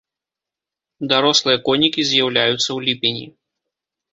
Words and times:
Дарослыя 1.11 1.57
конікі 1.67 2.01
з'яўляюцца 2.13 2.67
ў 2.77 2.89
ліпені. 2.89 3.25